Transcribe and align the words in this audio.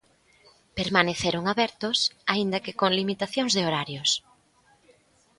Permaneceron 0.79 1.43
abertos, 1.53 1.97
aínda 2.33 2.61
que 2.65 2.77
con 2.79 2.91
limitacións 2.99 3.51
de 3.53 3.65
horarios. 3.67 4.09